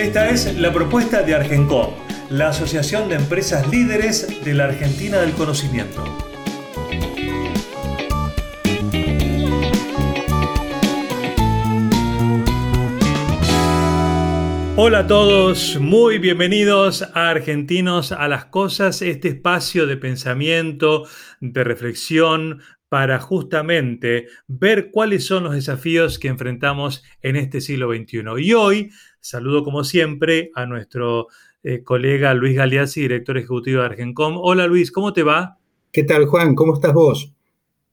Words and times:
Esta 0.00 0.30
es 0.30 0.58
la 0.58 0.72
propuesta 0.72 1.22
de 1.22 1.34
Argencom, 1.34 1.90
la 2.30 2.48
Asociación 2.48 3.10
de 3.10 3.16
Empresas 3.16 3.68
Líderes 3.68 4.42
de 4.42 4.54
la 4.54 4.64
Argentina 4.64 5.18
del 5.18 5.32
Conocimiento. 5.32 6.02
Hola 14.76 15.00
a 15.00 15.06
todos, 15.06 15.78
muy 15.78 16.16
bienvenidos 16.16 17.02
a 17.02 17.28
Argentinos 17.28 18.10
a 18.10 18.26
las 18.26 18.46
Cosas, 18.46 19.02
este 19.02 19.28
espacio 19.28 19.86
de 19.86 19.98
pensamiento, 19.98 21.06
de 21.42 21.62
reflexión, 21.62 22.62
para 22.90 23.20
justamente 23.20 24.26
ver 24.48 24.90
cuáles 24.90 25.24
son 25.24 25.44
los 25.44 25.54
desafíos 25.54 26.18
que 26.18 26.26
enfrentamos 26.26 27.04
en 27.22 27.36
este 27.36 27.60
siglo 27.60 27.94
XXI. 27.94 28.22
Y 28.38 28.52
hoy 28.52 28.90
saludo 29.20 29.62
como 29.62 29.84
siempre 29.84 30.50
a 30.54 30.66
nuestro 30.66 31.28
eh, 31.62 31.82
colega 31.82 32.34
Luis 32.34 32.56
Galeazzi, 32.56 33.02
director 33.02 33.36
ejecutivo 33.38 33.80
de 33.80 33.86
Argencom. 33.86 34.36
Hola 34.38 34.66
Luis, 34.66 34.90
¿cómo 34.90 35.12
te 35.12 35.22
va? 35.22 35.58
¿Qué 35.92 36.04
tal 36.04 36.26
Juan? 36.26 36.54
¿Cómo 36.54 36.74
estás 36.74 36.94
vos? 36.94 37.34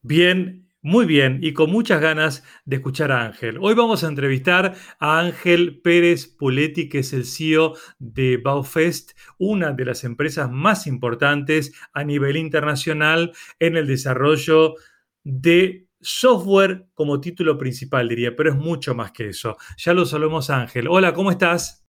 Bien, 0.02 0.68
muy 0.82 1.06
bien 1.06 1.40
y 1.42 1.54
con 1.54 1.72
muchas 1.72 2.00
ganas 2.00 2.44
de 2.66 2.78
escuchar 2.78 3.12
a 3.12 3.26
Ángel. 3.26 3.58
Hoy 3.60 3.74
vamos 3.74 4.04
a 4.04 4.08
entrevistar 4.08 4.76
a 5.00 5.20
Ángel 5.20 5.82
Pérez 5.82 6.28
Puletti, 6.28 6.88
que 6.88 7.00
es 7.00 7.12
el 7.12 7.26
CEO 7.26 7.74
de 8.00 8.38
Baufest, 8.38 9.12
una 9.38 9.74
de 9.74 9.86
las 9.86 10.04
empresas 10.04 10.50
más 10.50 10.88
importantes 10.88 11.74
a 11.92 12.04
nivel 12.04 12.38
internacional 12.38 13.34
en 13.60 13.76
el 13.76 13.88
desarrollo 13.88 14.76
de 15.24 15.87
software 16.08 16.88
como 16.94 17.20
título 17.20 17.58
principal, 17.58 18.08
diría, 18.08 18.36
pero 18.36 18.52
es 18.52 18.56
mucho 18.56 18.96
más 18.96 19.12
que 19.12 19.30
eso. 19.30 19.58
Ya 19.78 19.94
lo 19.94 20.06
saludamos 20.06 20.50
Ángel. 20.50 20.88
Hola, 20.88 21.14
¿cómo 21.14 21.32
estás? 21.32 21.86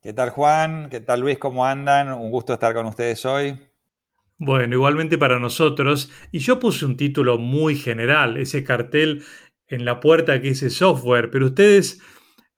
¿Qué 0.00 0.12
tal 0.12 0.30
Juan? 0.30 0.88
¿Qué 0.88 1.00
tal 1.00 1.20
Luis? 1.20 1.38
¿Cómo 1.38 1.66
andan? 1.66 2.12
Un 2.12 2.30
gusto 2.30 2.54
estar 2.54 2.72
con 2.72 2.86
ustedes 2.86 3.26
hoy. 3.26 3.58
Bueno, 4.38 4.74
igualmente 4.74 5.18
para 5.18 5.38
nosotros. 5.38 6.10
Y 6.32 6.38
yo 6.38 6.58
puse 6.58 6.86
un 6.86 6.96
título 6.96 7.38
muy 7.38 7.76
general, 7.76 8.38
ese 8.38 8.64
cartel 8.64 9.22
en 9.68 9.84
la 9.84 10.00
puerta 10.00 10.40
que 10.40 10.48
dice 10.48 10.70
software, 10.70 11.30
pero 11.30 11.46
ustedes, 11.46 12.00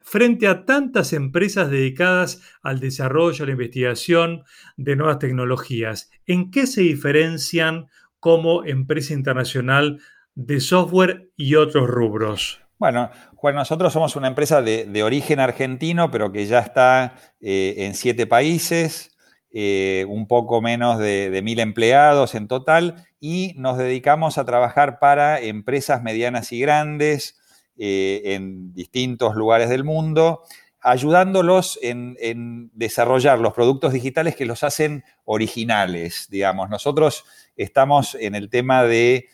frente 0.00 0.46
a 0.46 0.64
tantas 0.64 1.12
empresas 1.12 1.70
dedicadas 1.70 2.42
al 2.62 2.80
desarrollo, 2.80 3.44
a 3.44 3.46
la 3.46 3.52
investigación 3.52 4.44
de 4.76 4.96
nuevas 4.96 5.18
tecnologías, 5.18 6.10
¿en 6.26 6.50
qué 6.50 6.66
se 6.66 6.82
diferencian 6.82 7.86
como 8.20 8.64
empresa 8.64 9.14
internacional 9.14 10.00
de 10.38 10.60
software 10.60 11.32
y 11.36 11.56
otros 11.56 11.88
rubros? 11.88 12.60
Bueno, 12.78 13.10
nosotros 13.42 13.92
somos 13.92 14.14
una 14.14 14.28
empresa 14.28 14.62
de, 14.62 15.02
origen 15.02 15.40
argentino, 15.40 16.12
pero 16.12 16.30
que 16.30 16.46
ya 16.46 16.60
está 16.60 17.16
eh, 17.40 17.74
en 17.78 17.96
siete 17.96 18.28
países, 18.28 19.16
eh, 19.50 20.06
un 20.08 20.28
poco 20.28 20.62
menos 20.62 21.00
de, 21.00 21.40
mil 21.42 21.58
empleados 21.58 22.36
en 22.36 22.46
total, 22.46 23.04
y 23.18 23.54
nos 23.56 23.78
dedicamos 23.78 24.38
a 24.38 24.44
trabajar 24.44 25.00
para 25.00 25.40
empresas 25.40 26.04
medianas 26.04 26.52
y 26.52 26.60
grandes 26.60 27.36
eh, 27.76 28.22
en 28.24 28.72
distintos 28.72 29.34
lugares 29.34 29.68
del 29.68 29.82
mundo, 29.82 30.44
ayudándolos 30.80 31.80
en, 31.82 32.16
en, 32.20 32.70
desarrollar 32.74 33.40
los 33.40 33.54
productos 33.54 33.92
digitales 33.92 34.36
que 34.36 34.46
los 34.46 34.62
hacen 34.62 35.02
originales, 35.24 36.28
digamos. 36.30 36.70
Nosotros 36.70 37.24
estamos 37.56 38.14
en 38.14 38.36
el 38.36 38.50
tema 38.50 38.84
de 38.84 39.26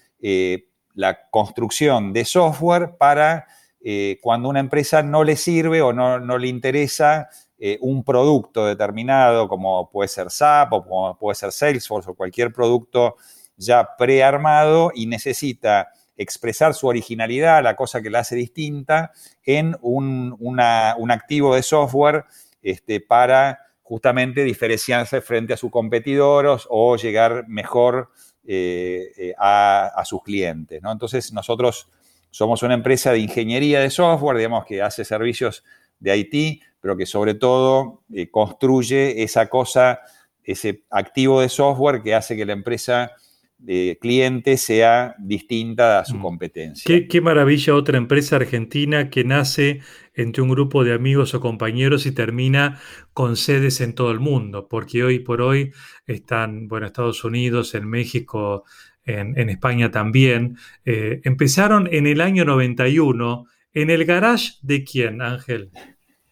la 0.95 1.29
construcción 1.31 2.13
de 2.13 2.25
software 2.25 2.97
para 2.97 3.47
eh, 3.87 4.19
cuando 4.23 4.49
una 4.49 4.61
empresa 4.61 5.03
no 5.03 5.25
le 5.25 5.37
sirve 5.37 5.83
o 5.83 5.93
no, 5.93 6.39
le 6.39 6.49
interesa 6.49 7.29
eh, 7.59 7.79
un 7.83 8.03
producto 8.03 8.65
determinado, 8.65 9.47
como 9.47 9.91
puede 9.91 10.09
ser 10.09 10.31
SAP 10.31 10.73
o 10.73 10.85
como 10.85 11.19
puede 11.19 11.35
ser 11.35 11.53
Salesforce 11.53 12.11
o 12.11 12.15
cualquier 12.15 12.53
producto 12.53 13.17
ya 13.57 13.97
prearmado 13.99 14.91
y 14.95 15.07
necesita 15.07 15.91
expresar 16.17 16.75
su 16.75 16.87
originalidad, 16.87 17.63
la 17.63 17.77
cosa 17.77 18.01
que 18.01 18.11
la 18.11 18.21
hace 18.21 18.37
distinta, 18.37 19.13
en 19.45 19.77
un, 19.83 20.61
activo 21.11 21.55
de 21.55 21.63
software 21.63 22.25
este, 22.63 23.01
para 23.01 23.61
justamente 23.83 24.45
diferenciarse 24.45 25.21
frente 25.21 25.53
a 25.53 25.57
sus 25.57 25.71
competidores 25.71 26.67
o 26.71 26.97
llegar 26.97 27.47
mejor 27.49 28.11
eh, 28.47 29.13
eh, 29.17 29.35
a, 29.39 30.03
sus 30.05 30.23
clientes. 30.23 30.83
¿no? 30.83 30.93
Entonces, 30.93 31.33
nosotros 31.33 31.89
somos 32.31 32.63
una 32.63 32.75
empresa 32.75 33.13
de 33.13 33.21
ingeniería 33.21 33.81
de 33.81 33.91
software, 33.91 34.37
digamos, 34.37 34.65
que 34.67 34.83
hace 34.83 35.05
servicios 35.05 35.65
de 35.99 36.17
IT, 36.17 36.63
pero 36.81 36.97
que 36.97 37.07
sobre 37.07 37.35
todo 37.35 38.03
eh, 38.13 38.31
construye 38.31 39.23
esa 39.23 39.49
cosa, 39.49 40.01
ese 40.43 40.85
activo 40.91 41.41
de 41.41 41.49
software 41.49 42.03
que 42.03 42.15
hace 42.15 42.37
que 42.37 42.45
la 42.45 42.53
empresa 42.53 43.13
cliente 44.01 44.57
sea 44.57 45.15
distinta 45.19 46.01
a 46.01 46.05
su 46.05 46.17
mm. 46.17 46.23
competencia. 46.23 47.07
Qué, 47.09 47.21
maravilla 47.21 47.75
otra 47.75 47.99
empresa 47.99 48.37
argentina 48.37 49.11
que 49.11 49.25
nace 49.25 49.81
entre 50.15 50.43
un 50.43 50.51
grupo 50.51 50.85
de 50.85 50.93
amigos 50.93 51.35
o 51.35 51.41
compañeros 51.41 52.07
y 52.07 52.13
termina 52.13 52.81
con 53.13 53.37
sedes 53.37 53.81
en 53.81 53.95
todo 53.95 54.11
el 54.11 54.21
mundo, 54.21 54.69
porque 54.69 55.03
hoy 55.03 55.19
por 55.19 55.41
hoy 55.41 55.73
están, 56.07 56.69
bueno, 56.69 56.87
Estados 56.87 57.25
Unidos, 57.25 57.75
en 57.75 57.89
México, 57.89 58.65
en, 59.05 59.49
España 59.49 59.91
también. 59.91 60.57
Eh, 60.85 61.21
empezaron 61.25 61.89
en 61.93 62.07
el 62.07 62.21
año 62.21 62.45
91. 62.45 63.47
¿En 63.77 63.91
el 63.91 64.05
garage 64.05 64.53
de 64.63 64.85
quién, 64.85 65.21
Ángel? 65.21 65.71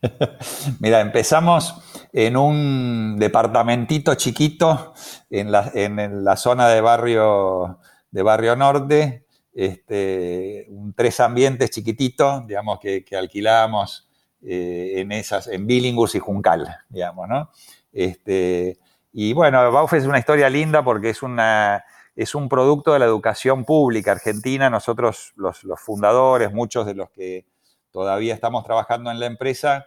Mira, 0.80 1.00
empezamos 1.00 1.76
en 2.12 2.36
un 2.36 3.16
departamentito 3.18 4.14
chiquito 4.14 4.94
en 5.30 5.52
la, 5.52 6.36
zona 6.36 6.68
de 6.68 6.80
barrio, 6.80 7.78
de 8.10 8.22
barrio 8.22 8.56
norte, 8.56 9.26
este, 9.54 10.66
un 10.70 10.94
tres 10.94 11.20
ambientes 11.20 11.70
chiquititos, 11.70 12.46
digamos, 12.46 12.80
que, 12.80 13.04
alquilábamos 13.16 14.08
eh, 14.42 14.94
en 14.96 15.12
esas, 15.12 15.46
en 15.46 15.66
Billinghurst 15.66 16.16
y 16.16 16.18
Juncal, 16.18 16.66
digamos, 16.88 17.28
¿no? 17.28 17.50
Este, 17.92 18.78
y 19.12 19.32
bueno, 19.34 19.70
Bauf 19.70 19.92
es 19.92 20.06
una 20.06 20.18
historia 20.18 20.48
linda 20.48 20.82
porque 20.82 21.10
es 21.10 21.22
una, 21.22 21.84
es 22.16 22.34
un 22.34 22.48
producto 22.48 22.92
de 22.92 22.98
la 22.98 23.04
educación 23.04 23.64
pública 23.64 24.12
argentina. 24.12 24.70
Nosotros, 24.70 25.32
los, 25.36 25.62
los 25.64 25.78
fundadores, 25.78 26.52
muchos 26.52 26.86
de 26.86 26.94
los 26.94 27.10
que 27.10 27.46
todavía 27.92 28.34
estamos 28.34 28.64
trabajando 28.64 29.10
en 29.10 29.20
la 29.20 29.26
empresa, 29.26 29.86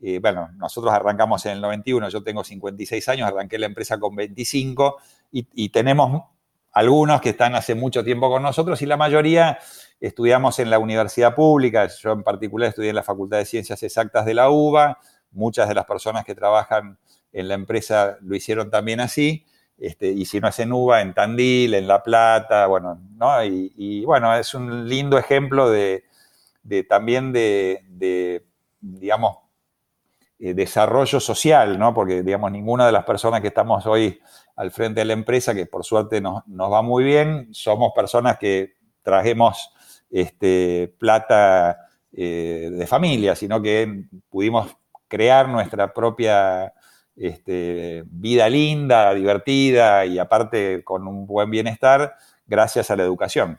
eh, 0.00 0.18
bueno, 0.20 0.50
nosotros 0.56 0.92
arrancamos 0.92 1.44
en 1.46 1.52
el 1.52 1.60
91, 1.60 2.10
yo 2.10 2.22
tengo 2.22 2.44
56 2.44 3.08
años, 3.08 3.28
arranqué 3.28 3.58
la 3.58 3.66
empresa 3.66 3.98
con 3.98 4.14
25 4.14 4.98
y, 5.32 5.68
tenemos 5.70 6.22
algunos 6.72 7.20
que 7.20 7.30
están 7.30 7.54
hace 7.54 7.74
mucho 7.74 8.04
tiempo 8.04 8.28
con 8.28 8.42
nosotros 8.42 8.80
y 8.82 8.86
la 8.86 8.96
mayoría 8.96 9.58
estudiamos 9.98 10.58
en 10.58 10.70
la 10.70 10.78
universidad 10.78 11.34
pública, 11.34 11.88
yo 11.88 12.12
en 12.12 12.22
particular 12.22 12.68
estudié 12.68 12.90
en 12.90 12.96
la 12.96 13.02
Facultad 13.02 13.38
de 13.38 13.46
Ciencias 13.46 13.82
Exactas 13.82 14.26
de 14.26 14.34
la 14.34 14.50
UBA, 14.50 14.98
muchas 15.32 15.68
de 15.68 15.74
las 15.74 15.86
personas 15.86 16.24
que 16.24 16.34
trabajan 16.34 16.98
en 17.32 17.48
la 17.48 17.54
empresa 17.54 18.18
lo 18.20 18.36
hicieron 18.36 18.70
también 18.70 19.00
así, 19.00 19.46
este, 19.78 20.08
y 20.08 20.24
si 20.24 20.40
no 20.40 20.48
es 20.48 20.58
en 20.58 20.72
UBA, 20.72 21.02
en 21.02 21.14
Tandil, 21.14 21.74
en 21.74 21.86
La 21.86 22.02
Plata, 22.02 22.66
bueno, 22.66 22.98
¿no? 23.16 23.44
Y, 23.44 24.04
bueno, 24.04 24.34
es 24.34 24.54
un 24.54 24.88
lindo 24.88 25.18
ejemplo 25.18 25.70
de, 25.70 26.04
también 26.88 27.32
de, 27.32 28.44
digamos, 28.80 29.38
eh, 30.38 30.54
desarrollo 30.54 31.18
social, 31.18 31.78
¿no? 31.78 31.94
Porque, 31.94 32.22
digamos, 32.22 32.52
ninguna 32.52 32.86
de 32.86 32.92
las 32.92 33.04
personas 33.04 33.40
que 33.40 33.48
estamos 33.48 33.86
hoy 33.86 34.20
al 34.56 34.70
frente 34.70 35.00
de 35.00 35.06
la 35.06 35.12
empresa, 35.14 35.54
que 35.54 35.66
por 35.66 35.84
suerte 35.84 36.20
nos, 36.20 36.42
va 36.46 36.82
muy 36.82 37.04
bien, 37.04 37.48
somos 37.52 37.92
personas 37.94 38.38
que 38.38 38.74
trajemos 39.02 39.72
este, 40.10 40.94
plata 40.98 41.88
eh, 42.12 42.70
de 42.72 42.86
familia, 42.86 43.34
sino 43.34 43.62
que 43.62 44.04
pudimos 44.28 44.76
crear 45.08 45.48
nuestra 45.48 45.92
propia 45.92 46.72
este, 47.16 48.04
vida 48.06 48.48
linda, 48.48 49.14
divertida 49.14 50.04
y 50.04 50.18
aparte 50.18 50.84
con 50.84 51.08
un 51.08 51.26
buen 51.26 51.50
bienestar 51.50 52.14
gracias 52.46 52.90
a 52.90 52.96
la 52.96 53.02
educación. 53.02 53.58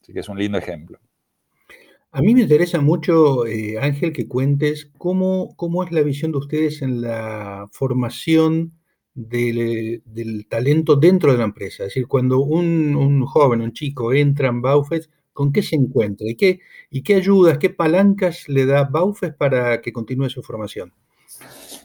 Así 0.00 0.12
que 0.12 0.20
es 0.20 0.28
un 0.28 0.38
lindo 0.38 0.58
ejemplo. 0.58 0.98
A 2.16 2.22
mí 2.22 2.32
me 2.32 2.42
interesa 2.42 2.80
mucho, 2.80 3.44
eh, 3.44 3.76
Ángel, 3.80 4.12
que 4.12 4.28
cuentes 4.28 4.88
cómo, 4.98 5.56
cómo 5.56 5.82
es 5.82 5.90
la 5.90 6.02
visión 6.02 6.30
de 6.30 6.38
ustedes 6.38 6.80
en 6.80 7.00
la 7.00 7.66
formación 7.72 8.78
del, 9.14 10.00
talento 10.48 10.94
dentro 10.94 11.32
de 11.32 11.38
la 11.38 11.44
empresa. 11.44 11.82
Es 11.82 11.88
decir, 11.88 12.06
cuando 12.06 12.38
un, 12.38 13.26
joven, 13.26 13.62
un 13.62 13.72
chico 13.72 14.12
entra 14.12 14.46
en 14.46 14.62
Baufes, 14.62 15.10
¿con 15.32 15.52
qué 15.52 15.60
se 15.64 15.74
encuentra? 15.74 16.28
¿Y 16.30 16.36
qué, 16.36 16.60
¿Y 16.88 17.02
qué 17.02 17.16
ayudas, 17.16 17.58
qué 17.58 17.70
palancas 17.70 18.48
le 18.48 18.64
da 18.64 18.84
Baufes 18.84 19.34
para 19.34 19.80
que 19.80 19.92
continúe 19.92 20.30
su 20.30 20.40
formación? 20.40 20.92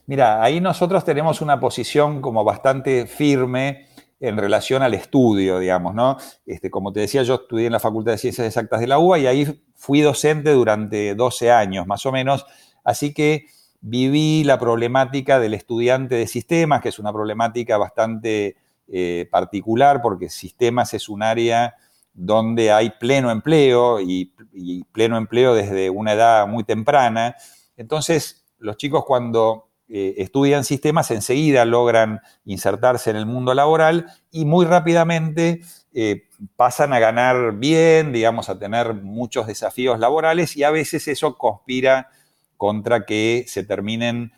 Mira, 0.05 0.43
ahí 0.43 0.61
nosotros 0.61 1.03
tenemos 1.03 1.41
una 1.41 1.59
posición 1.59 2.21
como 2.21 2.43
bastante 2.43 3.07
firme 3.07 3.87
en 4.19 4.37
relación 4.37 4.83
al 4.83 4.93
estudio, 4.93 5.59
digamos, 5.59 5.95
¿no? 5.95 6.17
Este, 6.45 6.69
como 6.69 6.91
te 6.91 6.99
decía, 7.01 7.23
yo 7.23 7.35
estudié 7.35 7.67
en 7.67 7.71
la 7.71 7.79
Facultad 7.79 8.11
de 8.13 8.17
Ciencias 8.17 8.47
Exactas 8.47 8.81
de 8.81 8.87
la 8.87 8.99
UBA 8.99 9.19
y 9.19 9.27
ahí 9.27 9.63
fui 9.75 10.01
docente 10.01 10.51
durante 10.51 11.15
12 11.15 11.51
años, 11.51 11.87
más 11.87 12.05
o 12.05 12.11
menos, 12.11 12.45
así 12.83 13.13
que 13.13 13.45
viví 13.81 14.43
la 14.43 14.59
problemática 14.59 15.39
del 15.39 15.53
estudiante 15.53 16.15
de 16.15 16.27
sistemas, 16.27 16.81
que 16.81 16.89
es 16.89 16.99
una 16.99 17.13
problemática 17.13 17.77
bastante 17.77 18.57
eh, 18.89 19.27
particular, 19.31 20.01
porque 20.01 20.29
sistemas 20.29 20.93
es 20.93 21.07
un 21.07 21.23
área 21.23 21.75
donde 22.13 22.71
hay 22.71 22.89
pleno 22.89 23.31
empleo 23.31 24.01
y, 24.01 24.33
y 24.51 24.83
pleno 24.85 25.15
empleo 25.15 25.53
desde 25.53 25.89
una 25.89 26.13
edad 26.13 26.47
muy 26.47 26.65
temprana. 26.65 27.35
Entonces, 27.77 28.45
los 28.57 28.75
chicos 28.75 29.05
cuando 29.05 29.68
eh, 29.91 30.21
estudian 30.21 30.63
sistemas 30.63 31.09
enseguida 31.09 31.65
logran 31.65 32.21
insertarse 32.45 33.09
en 33.09 33.15
el 33.15 33.25
mundo 33.25 33.55
laboral 33.55 34.05
y 34.29 34.45
muy 34.45 34.67
rápidamente 34.67 35.61
eh, 35.93 36.27
pasan 36.55 36.93
a 36.93 36.99
ganar 36.99 37.53
bien, 37.53 38.13
digamos, 38.13 38.49
a 38.49 38.59
tener 38.59 38.93
muchos 38.93 39.47
desafíos 39.47 39.97
laborales 39.97 40.55
y 40.55 40.63
a 40.63 40.69
veces 40.69 41.07
eso 41.07 41.35
conspira 41.37 42.09
contra 42.55 43.03
que 43.05 43.45
se 43.47 43.63
terminen, 43.63 44.31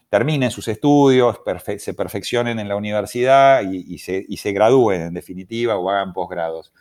sus 0.52 0.70
estudios, 0.70 1.42
se 1.80 1.94
perfeccionen 1.94 2.60
en 2.60 2.70
la 2.70 2.78
universidad 2.78 3.64
y, 3.64 3.98
se, 3.98 4.52
gradúen 4.54 5.02
en 5.02 5.14
definitiva 5.14 5.76
o 5.76 5.90
hagan 5.90 6.14
posgrados. 6.14 6.72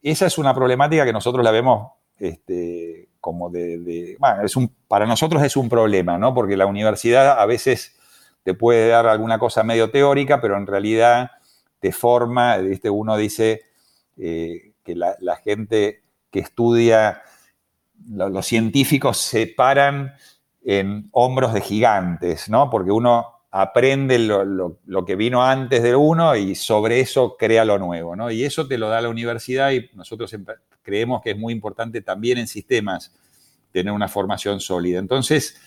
Esa 0.00 0.26
es 0.26 0.38
una 0.38 0.54
problemática 0.54 1.04
que 1.04 1.12
nosotros 1.12 1.44
la 1.44 1.50
vemos 1.50 1.90
este, 2.18 3.09
como 3.20 3.50
de, 3.50 4.16
bueno, 4.18 4.42
es 4.42 4.56
un, 4.56 4.74
para 4.88 5.06
nosotros 5.06 5.42
es 5.42 5.56
un 5.56 5.68
problema, 5.68 6.18
¿no? 6.18 6.34
Porque 6.34 6.56
la 6.56 6.66
universidad 6.66 7.38
a 7.38 7.46
veces 7.46 7.96
te 8.42 8.54
puede 8.54 8.88
dar 8.88 9.06
alguna 9.06 9.38
cosa 9.38 9.62
medio 9.62 9.90
teórica, 9.90 10.40
pero 10.40 10.56
en 10.56 10.66
realidad 10.66 11.30
te 11.78 11.92
forma, 11.92 12.56
uno 12.90 13.16
dice 13.16 13.62
eh, 14.16 14.72
que 14.82 14.94
la, 14.94 15.36
gente 15.42 16.02
que 16.30 16.40
estudia, 16.40 17.22
los 18.08 18.46
científicos 18.46 19.18
se 19.18 19.46
paran 19.46 20.14
en 20.62 21.08
hombros 21.12 21.52
de 21.52 21.60
gigantes, 21.60 22.48
¿no? 22.48 22.70
Porque 22.70 22.90
uno 22.90 23.39
aprende 23.50 24.18
lo, 24.18 25.04
que 25.04 25.16
vino 25.16 25.44
antes 25.44 25.82
de 25.82 25.96
uno 25.96 26.36
y 26.36 26.54
sobre 26.54 27.00
eso 27.00 27.36
crea 27.36 27.64
lo 27.64 27.78
nuevo, 27.78 28.14
¿no? 28.14 28.30
Y 28.30 28.44
eso 28.44 28.68
te 28.68 28.78
lo 28.78 28.88
da 28.88 29.00
la 29.00 29.08
universidad 29.08 29.72
y 29.72 29.90
nosotros 29.94 30.34
creemos 30.82 31.20
que 31.22 31.32
es 31.32 31.38
muy 31.38 31.52
importante 31.52 32.00
también 32.00 32.38
en 32.38 32.46
sistemas 32.46 33.12
tener 33.72 33.92
una 33.92 34.08
formación 34.08 34.60
sólida. 34.60 35.00
Entonces, 35.00 35.60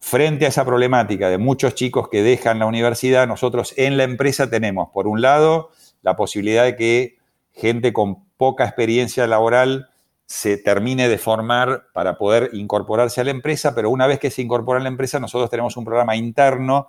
frente 0.00 0.46
a 0.46 0.48
esa 0.48 0.64
problemática 0.64 1.28
de 1.28 1.38
muchos 1.38 1.74
chicos 1.74 2.08
que 2.08 2.22
dejan 2.22 2.58
la 2.58 2.66
universidad, 2.66 3.26
nosotros 3.26 3.74
en 3.76 3.98
la 3.98 4.04
empresa 4.04 4.48
tenemos, 4.48 4.88
por 4.90 5.06
un 5.06 5.20
lado, 5.20 5.70
la 6.02 6.16
posibilidad 6.16 6.64
de 6.64 6.76
que 6.76 7.18
gente 7.52 7.92
con 7.92 8.24
poca 8.36 8.64
experiencia 8.64 9.26
laboral 9.26 9.90
se 10.24 10.58
termine 10.58 11.08
de 11.08 11.18
formar 11.18 11.86
para 11.92 12.16
poder 12.18 12.50
incorporarse 12.52 13.20
a 13.20 13.24
la 13.24 13.30
empresa, 13.30 13.74
pero 13.74 13.90
una 13.90 14.06
vez 14.06 14.18
que 14.18 14.30
se 14.30 14.42
incorpora 14.42 14.78
a 14.78 14.82
la 14.82 14.90
empresa, 14.90 15.18
nosotros 15.18 15.50
tenemos 15.50 15.76
un 15.76 15.84
programa 15.84 16.16
interno 16.16 16.88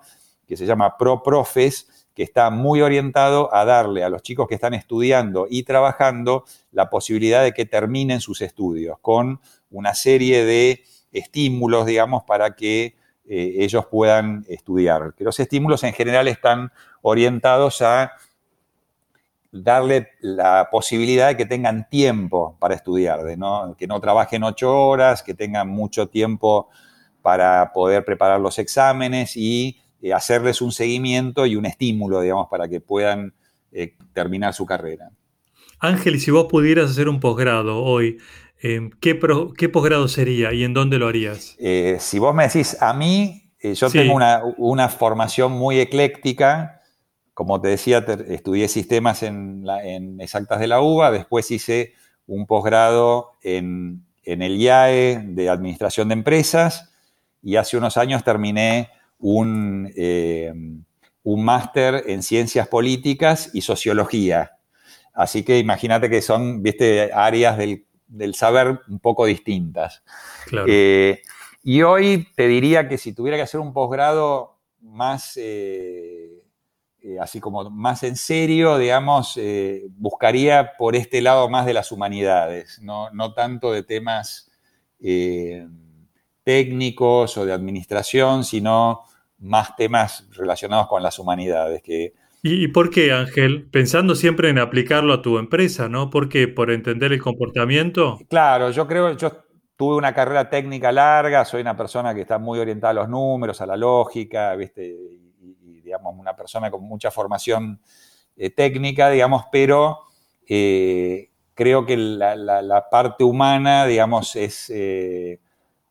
que 0.50 0.56
se 0.56 0.66
llama 0.66 0.98
ProProfes, 0.98 2.08
que 2.12 2.24
está 2.24 2.50
muy 2.50 2.82
orientado 2.82 3.54
a 3.54 3.64
darle 3.64 4.02
a 4.02 4.08
los 4.08 4.20
chicos 4.20 4.48
que 4.48 4.56
están 4.56 4.74
estudiando 4.74 5.46
y 5.48 5.62
trabajando 5.62 6.44
la 6.72 6.90
posibilidad 6.90 7.44
de 7.44 7.52
que 7.52 7.66
terminen 7.66 8.20
sus 8.20 8.40
estudios 8.40 8.98
con 9.00 9.40
una 9.70 9.94
serie 9.94 10.44
de 10.44 10.82
estímulos, 11.12 11.86
digamos, 11.86 12.24
para 12.24 12.56
que 12.56 12.96
eh, 13.28 13.54
ellos 13.58 13.86
puedan 13.86 14.44
estudiar. 14.48 15.14
Que 15.16 15.22
los 15.22 15.38
estímulos 15.38 15.84
en 15.84 15.92
general 15.92 16.26
están 16.26 16.72
orientados 17.00 17.80
a 17.80 18.10
darle 19.52 20.08
la 20.20 20.66
posibilidad 20.68 21.28
de 21.28 21.36
que 21.36 21.46
tengan 21.46 21.88
tiempo 21.88 22.56
para 22.58 22.74
estudiar, 22.74 23.22
de 23.22 23.38
que 23.78 23.86
no 23.86 24.00
trabajen 24.00 24.42
ocho 24.42 24.76
horas, 24.76 25.22
que 25.22 25.34
tengan 25.34 25.68
mucho 25.68 26.08
tiempo 26.08 26.70
para 27.22 27.70
poder 27.72 28.04
preparar 28.04 28.40
los 28.40 28.58
exámenes 28.58 29.36
y 29.36 29.80
eh, 30.02 30.12
hacerles 30.12 30.62
un 30.62 30.72
seguimiento 30.72 31.46
y 31.46 31.56
un 31.56 31.66
estímulo, 31.66 32.20
digamos, 32.20 32.48
para 32.48 32.68
que 32.68 32.80
puedan 32.80 33.34
eh, 33.72 33.96
terminar 34.12 34.54
su 34.54 34.64
carrera. 34.64 35.10
Ángel, 35.78 36.16
y 36.16 36.20
si 36.20 36.30
vos 36.30 36.46
pudieras 36.46 36.90
hacer 36.90 37.08
un 37.08 37.20
posgrado 37.20 37.82
hoy, 37.82 38.18
em, 38.62 38.90
¿qué, 39.00 39.14
posgrado 39.14 40.08
sería 40.08 40.52
y 40.52 40.64
en 40.64 40.74
dónde 40.74 40.98
lo 40.98 41.08
harías? 41.08 41.56
Eh, 41.58 41.96
si 42.00 42.18
vos 42.18 42.34
me 42.34 42.44
decís, 42.44 42.76
a 42.80 42.94
mí, 42.94 43.50
yo 43.62 43.90
tengo 43.90 44.18
una, 44.56 44.88
formación 44.88 45.52
muy 45.52 45.78
ecléctica. 45.80 46.80
Como 47.34 47.60
te 47.60 47.68
decía, 47.68 47.98
estudié 48.28 48.68
sistemas 48.68 49.22
en, 49.22 49.66
exactas 50.20 50.60
de 50.60 50.66
la 50.66 50.80
UBA, 50.80 51.10
después 51.10 51.50
hice 51.50 51.92
un 52.26 52.46
posgrado 52.46 53.32
en, 53.42 54.04
en 54.24 54.42
el 54.42 54.56
IAE 54.56 55.24
de 55.26 55.50
Administración 55.50 56.08
de 56.08 56.14
Empresas 56.14 56.90
y 57.42 57.56
hace 57.56 57.76
unos 57.76 57.96
años 57.96 58.24
terminé 58.24 58.90
eh, 59.22 60.52
un, 61.22 61.44
máster 61.44 62.04
en 62.06 62.22
ciencias 62.22 62.68
políticas 62.68 63.50
y 63.52 63.60
sociología. 63.60 64.52
Así 65.12 65.42
que 65.42 65.58
imagínate 65.58 66.08
que 66.08 66.22
son, 66.22 66.62
viste, 66.62 67.12
áreas 67.12 67.58
del, 67.58 68.34
saber 68.34 68.80
un 68.88 68.98
poco 68.98 69.26
distintas. 69.26 70.02
Eh, 70.66 71.20
y 71.62 71.82
hoy 71.82 72.28
te 72.34 72.48
diría 72.48 72.88
que 72.88 72.96
si 72.96 73.12
tuviera 73.12 73.36
que 73.36 73.42
hacer 73.42 73.60
un 73.60 73.74
posgrado 73.74 74.58
más, 74.80 75.36
eh, 75.36 76.42
así 77.20 77.40
como 77.40 77.68
más 77.68 78.02
en 78.02 78.16
serio, 78.16 78.78
digamos, 78.78 79.38
buscaría 79.90 80.72
por 80.78 80.96
este 80.96 81.20
lado 81.20 81.50
más 81.50 81.66
de 81.66 81.74
las 81.74 81.92
humanidades, 81.92 82.80
no, 82.80 83.10
no 83.10 83.34
tanto 83.34 83.72
de 83.72 83.82
temas 83.82 84.50
técnicos 86.42 87.36
o 87.36 87.44
de 87.44 87.52
administración, 87.52 88.44
sino 88.44 89.04
más 89.40 89.74
temas 89.76 90.28
relacionados 90.32 90.86
con 90.86 91.02
las 91.02 91.18
humanidades. 91.18 91.82
Que, 91.82 92.14
¿Y 92.42 92.68
por 92.68 92.90
qué, 92.90 93.12
Ángel? 93.12 93.68
Pensando 93.70 94.14
siempre 94.14 94.48
en 94.48 94.58
aplicarlo 94.58 95.12
a 95.12 95.22
tu 95.22 95.38
empresa, 95.38 95.88
¿no? 95.88 96.10
¿Por 96.10 96.28
qué? 96.28 96.48
¿Por 96.48 96.70
entender 96.70 97.12
el 97.12 97.20
comportamiento? 97.20 98.18
Claro, 98.28 98.70
yo 98.70 98.86
creo, 98.86 99.16
yo 99.16 99.44
tuve 99.76 99.96
una 99.96 100.14
carrera 100.14 100.48
técnica 100.48 100.92
larga, 100.92 101.44
soy 101.44 101.62
una 101.62 101.76
persona 101.76 102.14
que 102.14 102.22
está 102.22 102.38
muy 102.38 102.58
orientada 102.58 102.90
a 102.90 102.94
los 102.94 103.08
números, 103.08 103.60
a 103.60 103.66
la 103.66 103.76
lógica, 103.76 104.54
¿viste? 104.56 104.86
Y, 104.86 105.80
digamos, 105.82 106.14
una 106.16 106.36
persona 106.36 106.70
con 106.70 106.82
mucha 106.82 107.10
formación 107.10 107.80
eh, 108.36 108.50
técnica, 108.50 109.10
digamos, 109.10 109.44
pero 109.50 110.00
eh, 110.48 111.30
creo 111.54 111.84
que 111.84 111.96
la, 111.96 112.86
parte 112.90 113.24
humana, 113.24 113.86
digamos, 113.86 114.36
es... 114.36 114.70
Eh, 114.70 115.40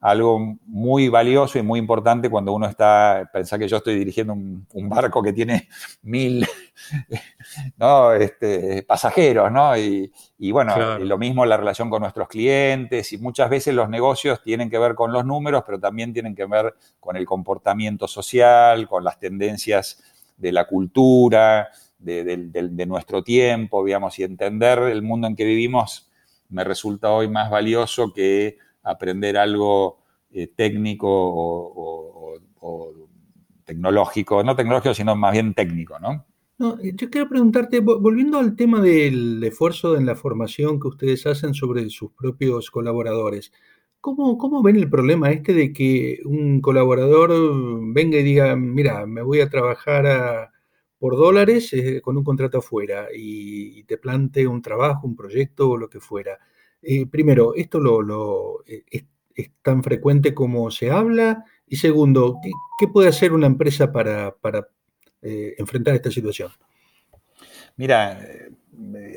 algo 0.01 0.55
muy 0.65 1.09
valioso 1.09 1.59
y 1.59 1.61
muy 1.61 1.77
importante 1.79 2.29
cuando 2.29 2.53
uno 2.53 2.67
está, 2.67 3.29
pensar 3.33 3.59
que 3.59 3.67
yo 3.67 3.77
estoy 3.77 3.95
dirigiendo 3.95 4.33
un, 4.33 4.89
barco 4.89 5.21
que 5.21 5.33
tiene 5.33 5.67
mil 6.03 6.47
este, 8.19 8.83
pasajeros, 8.83 9.51
¿no? 9.51 9.77
Y, 9.77 10.11
bueno, 10.51 10.99
lo 10.99 11.17
mismo 11.17 11.45
la 11.45 11.57
relación 11.57 11.89
con 11.89 12.01
nuestros 12.01 12.29
clientes 12.29 13.11
y 13.11 13.17
muchas 13.17 13.49
veces 13.49 13.75
los 13.75 13.89
negocios 13.89 14.41
tienen 14.41 14.69
que 14.69 14.79
ver 14.79 14.95
con 14.95 15.11
los 15.11 15.25
números, 15.25 15.63
pero 15.65 15.79
también 15.79 16.13
tienen 16.13 16.33
que 16.33 16.45
ver 16.45 16.73
con 16.99 17.17
el 17.17 17.25
comportamiento 17.25 18.07
social, 18.07 18.87
con 18.87 19.03
las 19.03 19.19
tendencias 19.19 20.01
de 20.37 20.53
la 20.53 20.65
cultura, 20.65 21.69
de, 21.97 22.23
de 22.23 22.85
nuestro 22.85 23.21
tiempo, 23.21 23.83
digamos, 23.83 24.17
y 24.19 24.23
entender 24.23 24.79
el 24.79 25.01
mundo 25.01 25.27
en 25.27 25.35
que 25.35 25.43
vivimos 25.43 26.09
me 26.49 26.63
resulta 26.63 27.11
hoy 27.11 27.29
más 27.29 27.49
valioso 27.49 28.11
que 28.13 28.57
aprender 28.91 29.37
algo 29.37 29.99
eh, 30.31 30.47
técnico 30.47 31.07
o, 31.09 32.35
tecnológico, 33.63 34.43
no 34.43 34.55
tecnológico, 34.55 34.95
sino 34.95 35.15
más 35.15 35.31
bien 35.31 35.53
técnico, 35.53 35.99
¿no? 35.99 36.25
Eh, 36.81 36.93
yo 36.95 37.09
quiero 37.09 37.29
preguntarte, 37.29 37.79
volviendo 37.81 38.39
al 38.39 38.55
tema 38.55 38.81
del 38.81 39.43
esfuerzo 39.43 39.95
en 39.95 40.07
la 40.07 40.15
formación 40.15 40.79
que 40.79 40.87
ustedes 40.87 41.25
hacen 41.27 41.53
sobre 41.53 41.87
sus 41.89 42.11
propios 42.11 42.71
colaboradores, 42.71 43.53
¿cómo, 44.01 44.37
cómo 44.37 44.63
ven 44.63 44.75
el 44.75 44.89
problema 44.89 45.31
este 45.31 45.53
de 45.53 45.71
que 45.71 46.19
un 46.25 46.61
colaborador 46.61 47.31
venga 47.93 48.17
y 48.17 48.23
diga, 48.23 48.55
mira, 48.55 49.05
me 49.05 49.21
voy 49.21 49.41
a 49.41 49.49
trabajar 49.49 50.51
por 50.99 51.15
dólares 51.15 51.71
eh, 51.73 52.01
con 52.01 52.17
un 52.17 52.23
contrato 52.23 52.59
afuera 52.59 53.07
y, 53.15 53.83
te 53.85 53.97
plante 53.97 54.45
un 54.45 54.61
trabajo, 54.61 55.07
un 55.07 55.15
proyecto 55.15 55.69
o 55.69 55.77
lo 55.77 55.89
que 55.89 55.99
fuera? 55.99 56.37
Primero, 57.11 57.53
¿esto 57.55 57.79
lo, 57.79 58.01
lo 58.01 58.63
es 59.39 59.51
tan 59.61 59.83
frecuente 59.83 60.33
como 60.33 60.69
se 60.71 60.91
habla? 60.91 61.45
Y 61.67 61.77
segundo, 61.77 62.39
¿qué, 62.77 62.87
puede 62.87 63.09
hacer 63.09 63.31
una 63.31 63.47
empresa 63.47 63.91
para, 63.91 64.35
eh, 65.21 65.55
enfrentar 65.57 65.95
esta 65.95 66.11
situación? 66.11 66.51
Mira, 67.77 68.19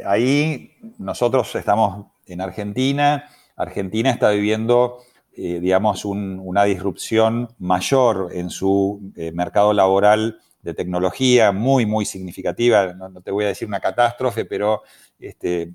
ahí 0.07 0.73
nosotros 0.99 1.55
estamos 1.55 2.07
en 2.27 2.41
Argentina. 2.41 3.25
Argentina 3.57 4.11
está 4.11 4.31
viviendo, 4.31 4.99
eh, 5.35 5.59
digamos, 5.61 6.05
una 6.05 6.65
disrupción 6.65 7.49
mayor 7.59 8.31
en 8.33 8.51
su 8.51 9.13
eh, 9.17 9.33
mercado 9.33 9.73
laboral 9.73 10.39
de 10.63 10.75
tecnología, 10.75 11.53
muy, 11.53 11.87
muy 11.87 12.05
significativa. 12.05 12.95
No, 12.95 13.21
te 13.21 13.31
voy 13.31 13.45
a 13.45 13.49
decir 13.49 13.67
una 13.67 13.81
catástrofe, 13.81 14.45
pero 14.45 14.83
este, 15.19 15.75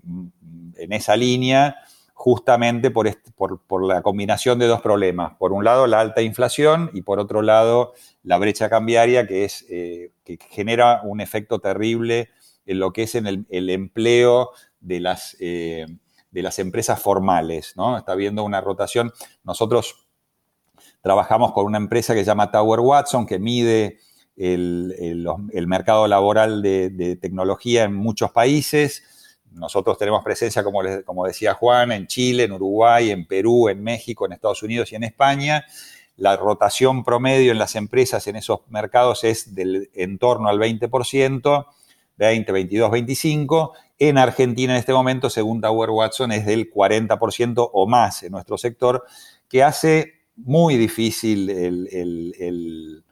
en 0.75 0.93
esa 0.93 1.15
línea, 1.17 1.75
justamente 2.13 2.89
por, 2.89 3.13
por, 3.67 3.85
la 3.85 4.01
combinación 4.01 4.57
de 4.59 4.67
dos 4.67 4.81
problemas. 4.81 5.35
Por 5.37 5.51
un 5.51 5.65
lado, 5.65 5.87
la 5.87 5.99
alta 5.99 6.21
inflación 6.21 6.89
y 6.93 7.01
por 7.01 7.19
otro 7.19 7.41
lado, 7.41 7.93
la 8.23 8.37
brecha 8.37 8.69
cambiaria, 8.69 9.27
que, 9.27 9.43
es, 9.43 9.65
eh, 9.69 10.11
que 10.23 10.39
genera 10.49 11.01
un 11.03 11.19
efecto 11.19 11.59
terrible 11.59 12.29
en 12.65 12.79
lo 12.79 12.93
que 12.93 13.03
es 13.03 13.15
en 13.15 13.27
el, 13.27 13.69
empleo 13.69 14.51
de 14.79 14.99
las, 15.01 15.35
eh, 15.39 15.85
de 16.31 16.41
las 16.41 16.59
empresas 16.59 17.01
formales. 17.01 17.73
¿no? 17.75 17.97
Está 17.97 18.13
habiendo 18.13 18.43
una 18.43 18.61
rotación. 18.61 19.11
Nosotros 19.43 20.07
trabajamos 21.01 21.51
con 21.51 21.65
una 21.65 21.77
empresa 21.77 22.13
que 22.13 22.21
se 22.21 22.25
llama 22.25 22.51
Tower 22.51 22.79
Watson, 22.79 23.25
que 23.25 23.39
mide 23.39 23.99
el, 24.37 25.65
mercado 25.67 26.07
laboral 26.07 26.61
de, 26.61 27.17
tecnología 27.19 27.83
en 27.83 27.93
muchos 27.93 28.31
países. 28.31 29.03
Nosotros 29.51 29.97
tenemos 29.97 30.23
presencia, 30.23 30.63
como, 30.63 30.81
como 31.05 31.25
decía 31.25 31.53
Juan, 31.55 31.91
en 31.91 32.07
Chile, 32.07 32.43
en 32.43 32.51
Uruguay, 32.51 33.11
en 33.11 33.25
Perú, 33.25 33.69
en 33.69 33.83
México, 33.83 34.25
en 34.25 34.33
Estados 34.33 34.61
Unidos 34.63 34.91
y 34.91 34.95
en 34.95 35.03
España. 35.03 35.65
La 36.15 36.35
rotación 36.35 37.03
promedio 37.03 37.51
en 37.51 37.59
las 37.59 37.75
empresas 37.75 38.25
en 38.27 38.35
esos 38.35 38.61
mercados 38.69 39.23
es 39.23 39.53
del 39.53 39.89
en 39.93 40.17
torno 40.17 40.49
al 40.49 40.59
20%, 40.59 41.65
20, 42.17 42.51
22, 42.51 42.91
25. 42.91 43.73
En 43.99 44.17
Argentina 44.17 44.73
en 44.73 44.79
este 44.79 44.93
momento, 44.93 45.29
según 45.29 45.61
Tower 45.61 45.89
Watson, 45.89 46.31
es 46.31 46.45
del 46.45 46.71
40% 46.71 47.69
o 47.71 47.87
más 47.87 48.23
en 48.23 48.31
nuestro 48.31 48.57
sector, 48.57 49.05
que 49.47 49.63
hace 49.63 50.17
muy 50.35 50.77
difícil 50.77 51.49
el, 51.49 53.03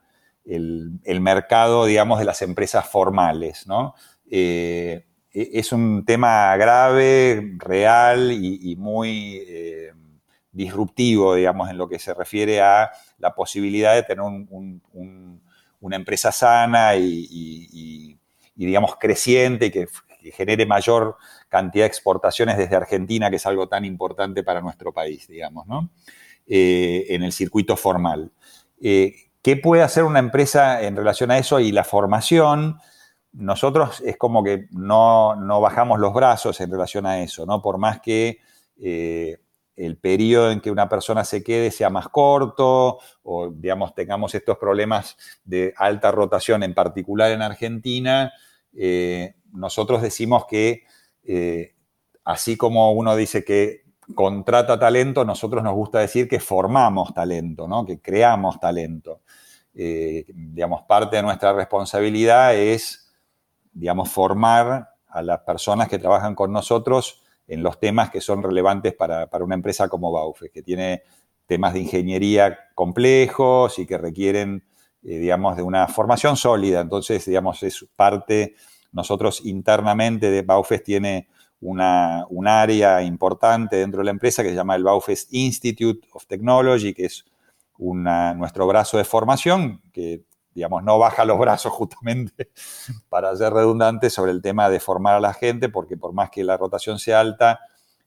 mercado, 1.21 1.85
digamos, 1.85 2.19
de 2.19 2.25
las 2.25 2.41
empresas 2.41 2.87
formales, 2.87 3.67
¿no? 3.67 3.95
Eh, 4.29 5.05
e, 5.31 5.49
es 5.53 5.71
un 5.71 6.05
tema 6.05 6.55
grave, 6.57 7.55
real 7.57 8.31
y, 8.31 8.75
muy 8.77 9.43
eh, 9.47 9.91
disruptivo, 10.51 11.35
digamos, 11.35 11.69
en 11.69 11.77
lo 11.77 11.89
que 11.89 11.99
se 11.99 12.13
refiere 12.13 12.61
a 12.61 12.91
la 13.17 13.33
posibilidad 13.33 13.95
de 13.95 14.03
tener 14.03 14.23
una 15.81 15.95
empresa 15.95 16.31
sana 16.31 16.95
y 16.95 18.17
y 18.55 18.65
digamos, 18.65 18.95
creciente, 18.97 19.71
que, 19.71 19.87
genere 20.31 20.65
mayor 20.65 21.17
cantidad 21.49 21.83
de 21.83 21.87
exportaciones 21.87 22.57
desde 22.57 22.75
Argentina, 22.75 23.29
que 23.29 23.35
es 23.35 23.45
algo 23.45 23.67
tan 23.67 23.85
importante 23.85 24.41
para 24.41 24.59
nuestro 24.59 24.91
país, 24.91 25.27
digamos, 25.27 25.67
¿no? 25.67 25.91
Eh, 26.47 27.05
en 27.09 27.21
el 27.21 27.31
circuito 27.31 27.77
formal. 27.77 28.31
¿Qué 29.45 29.55
puede 29.55 29.83
hacer 29.83 30.05
una 30.05 30.17
empresa 30.17 30.81
en 30.81 30.95
relación 30.95 31.29
a 31.29 31.37
eso 31.37 31.59
y 31.59 31.71
la 31.71 31.83
formación? 31.83 32.79
Nosotros 33.31 34.01
es 34.03 34.17
como 34.17 34.43
que 34.43 34.65
no, 34.71 35.35
no 35.35 35.61
bajamos 35.61 35.99
los 35.99 36.15
brazos 36.15 36.59
en 36.61 36.71
relación 36.71 37.05
a 37.05 37.21
eso, 37.21 37.45
¿no? 37.45 37.61
Por 37.61 37.77
más 37.77 38.01
que 38.01 38.39
eh, 38.81 39.37
el 39.75 39.97
periodo 39.97 40.49
en 40.49 40.61
que 40.61 40.71
una 40.71 40.89
persona 40.89 41.23
se 41.23 41.43
quede 41.43 41.69
sea 41.69 41.91
más 41.91 42.09
corto 42.09 42.97
o, 43.21 43.51
digamos, 43.51 43.93
tengamos 43.93 44.33
estos 44.33 44.57
problemas 44.57 45.15
de 45.43 45.75
alta 45.77 46.09
rotación, 46.09 46.63
en 46.63 46.73
particular 46.73 47.31
en 47.31 47.43
Argentina, 47.43 48.33
eh, 48.75 49.35
nosotros 49.51 50.01
decimos 50.01 50.47
que 50.47 50.85
eh, 51.23 51.75
así 52.23 52.57
como 52.57 52.93
uno 52.93 53.15
dice 53.15 53.45
que 53.45 53.84
contrata 54.13 54.77
talento, 54.77 55.25
nosotros 55.25 55.63
nos 55.63 55.73
gusta 55.73 55.99
decir 55.99 56.27
que 56.27 56.39
formamos 56.39 57.13
talento, 57.13 57.67
¿no? 57.67 57.85
que 57.85 57.99
creamos 57.99 58.59
talento. 58.59 59.21
Eh, 59.73 60.25
digamos, 60.27 60.83
parte 60.83 61.17
de 61.17 61.23
nuestra 61.23 61.53
responsabilidad 61.53 62.55
es, 62.55 63.13
digamos, 63.73 64.09
formar 64.09 64.89
a 65.07 65.21
las 65.21 65.39
personas 65.39 65.89
que 65.89 65.99
trabajan 65.99 66.35
con 66.35 66.51
nosotros 66.51 67.23
en 67.47 67.61
los 67.61 67.79
temas 67.79 68.09
que 68.09 68.21
son 68.21 68.41
relevantes 68.41 68.93
para, 68.93 69.27
una 69.39 69.55
empresa 69.55 69.87
como 69.87 70.11
Baufe, 70.11 70.49
que 70.49 70.61
tiene 70.61 71.03
temas 71.45 71.73
de 71.73 71.81
ingeniería 71.81 72.57
complejos 72.73 73.77
y 73.77 73.85
que 73.85 73.97
requieren, 73.97 74.63
eh, 75.03 75.19
digamos, 75.19 75.55
de 75.55 75.63
una 75.63 75.87
formación 75.87 76.37
sólida. 76.37 76.81
Entonces, 76.81 77.25
digamos, 77.25 77.61
es 77.63 77.85
parte, 77.95 78.55
nosotros 78.91 79.45
internamente 79.45 80.31
de 80.31 80.41
Baufes 80.41 80.83
tiene 80.83 81.27
una, 81.61 82.25
un 82.29 82.47
área 82.47 83.01
importante 83.01 83.77
dentro 83.77 83.99
de 83.99 84.05
la 84.05 84.11
empresa 84.11 84.43
que 84.43 84.49
se 84.49 84.55
llama 84.55 84.75
el 84.75 84.83
Baufes 84.83 85.27
Institute 85.31 86.07
of 86.13 86.25
Technology, 86.27 86.93
que 86.93 87.05
es 87.05 87.25
nuestro 87.77 88.67
brazo 88.67 88.97
de 88.97 89.03
formación, 89.03 89.81
que 89.91 90.23
digamos, 90.53 90.83
no 90.83 90.97
baja 90.97 91.25
los 91.25 91.37
brazos 91.39 91.71
justamente 91.73 92.49
para 93.09 93.35
ser 93.35 93.53
redundante 93.53 94.09
sobre 94.09 94.31
el 94.31 94.41
tema 94.41 94.69
de 94.69 94.79
formar 94.79 95.15
a 95.15 95.19
la 95.19 95.33
gente, 95.33 95.69
porque 95.69 95.97
por 95.97 96.13
más 96.13 96.29
que 96.31 96.43
la 96.43 96.57
rotación 96.57 96.97
sea 96.97 97.19
alta, 97.19 97.59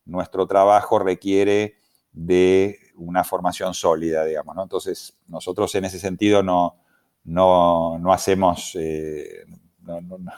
nuestro 0.04 0.46
trabajo 0.46 0.98
requiere 0.98 1.76
de 2.12 2.78
una 2.96 3.22
formación 3.22 3.74
sólida, 3.74 4.24
digamos, 4.24 4.56
¿no? 4.56 4.62
Entonces, 4.62 5.16
nosotros 5.28 5.74
en 5.74 5.84
ese 5.84 6.00
sentido 6.00 6.42
no, 6.42 6.76
no, 7.24 8.12
hacemos, 8.12 8.74
eh, 8.74 9.44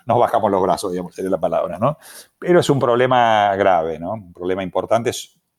no, 0.07 0.19
bajamos 0.19 0.50
los 0.50 0.62
brazos, 0.62 0.92
digamos, 0.92 1.14
sería 1.14 1.30
la 1.30 1.40
palabra, 1.40 1.78
¿no? 1.78 1.99
Pero 2.38 2.61
es 2.61 2.71
un 2.71 2.78
problema 2.78 3.54
grave, 3.57 3.99
¿no? 3.99 4.12
Un 4.12 4.33
problema 4.33 4.62
importante, 4.62 5.11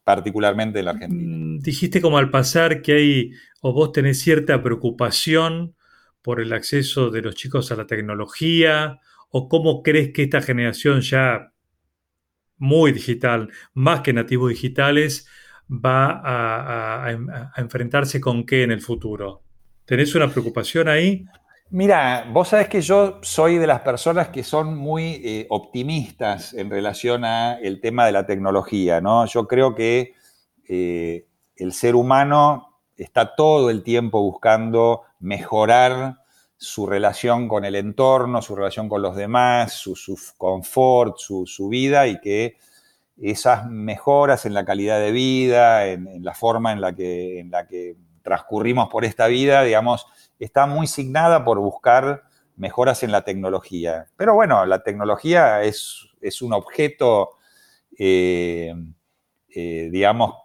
particularmente 0.04 0.80
en 0.80 0.86
la 0.86 0.92
Argentina. 0.92 1.36
Mm, 1.36 1.60
dijiste 1.60 2.02
como 2.02 2.18
al 2.18 2.30
pasar 2.30 2.82
que 2.82 2.94
hay, 2.94 3.32
o 3.62 3.74
vos 3.74 3.92
tenés 3.92 4.20
cierta 4.20 4.62
preocupación 4.64 5.76
por 6.22 6.40
el 6.40 6.54
acceso 6.54 7.10
de 7.10 7.22
los 7.22 7.36
chicos 7.36 7.72
a 7.72 7.76
la 7.76 7.88
tecnología? 7.88 9.00
¿O 9.30 9.48
cómo 9.48 9.82
crees 9.82 10.12
que 10.14 10.24
esta 10.24 10.42
generación 10.42 11.02
ya 11.02 11.54
muy 12.58 12.92
digital, 12.92 13.50
más 13.74 14.02
que 14.02 14.14
nativos 14.14 14.50
digitales, 14.50 15.28
va 15.70 16.22
a, 16.24 17.12
enfrentarse 17.58 18.20
con 18.22 18.46
qué 18.46 18.64
en 18.64 18.72
el 18.72 18.82
futuro? 18.82 19.44
¿Tenés 19.86 20.14
una 20.16 20.30
preocupación 20.30 20.88
ahí? 20.88 21.26
Mira, 21.74 22.28
vos 22.30 22.50
sabés 22.50 22.68
que 22.68 22.82
yo 22.82 23.20
soy 23.22 23.58
de 23.58 23.66
las 23.66 23.80
personas 23.80 24.28
que 24.28 24.44
son 24.44 24.76
muy 24.76 25.22
eh, 25.24 25.48
optimistas 25.50 26.54
en 26.54 26.70
relación 26.70 27.24
al 27.24 27.80
tema 27.80 28.06
de 28.06 28.12
la 28.12 28.26
tecnología, 28.26 29.00
¿no? 29.00 29.26
Yo 29.26 29.48
creo 29.48 29.74
que 29.74 30.14
eh, 30.68 31.28
el 31.56 31.72
ser 31.72 31.96
humano 31.96 32.78
está 32.98 33.38
todo 33.38 33.70
el 33.70 33.84
tiempo 33.84 34.22
buscando 34.22 35.04
mejorar 35.22 36.18
su 36.58 36.88
relación 36.88 37.48
con 37.48 37.64
el 37.64 37.76
entorno, 37.76 38.42
su 38.42 38.54
relación 38.54 38.90
con 38.90 39.02
los 39.02 39.16
demás, 39.16 39.72
su, 39.72 39.96
confort, 40.38 41.20
su, 41.20 41.70
vida 41.70 42.06
y 42.06 42.20
que 42.20 42.58
esas 43.18 43.66
mejoras 43.70 44.46
en 44.46 44.54
la 44.54 44.66
calidad 44.66 45.00
de 45.00 45.14
vida, 45.14 45.88
en, 45.88 46.22
la 46.22 46.34
forma 46.34 46.74
en 46.74 46.82
la 46.82 46.94
que 46.94 47.96
transcurrimos 48.24 48.90
por 48.90 49.06
esta 49.06 49.28
vida, 49.28 49.64
digamos, 49.64 50.06
está 50.40 50.66
muy 50.66 50.88
signada 50.88 51.44
por 51.44 51.60
buscar 51.60 52.24
mejoras 52.56 53.04
en 53.04 53.12
la 53.12 53.24
tecnología. 53.24 54.08
Pero 54.18 54.36
bueno, 54.36 54.66
la 54.66 54.84
tecnología 54.84 55.64
es, 55.64 56.08
un 56.42 56.54
objeto, 56.54 57.38
eh, 57.98 58.74
eh, 59.50 59.90
digamos, 59.92 60.36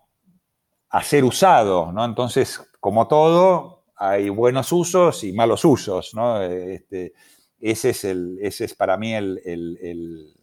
a 0.89 1.03
ser 1.03 1.25
usado, 1.25 1.93
¿no? 1.93 2.05
Entonces, 2.05 2.61
como 2.81 3.07
todo, 3.07 3.85
hay 3.97 4.29
buenos 4.29 4.73
usos 4.73 5.25
y 5.25 5.33
malos 5.33 5.65
usos, 5.65 6.15
¿no? 6.15 6.43
Este, 6.43 7.13
ese, 7.61 7.91
es 7.91 8.05
el, 8.05 8.39
ese 8.41 8.65
es 8.67 8.75
para 8.75 8.97
mí 8.97 9.15
el, 9.15 10.35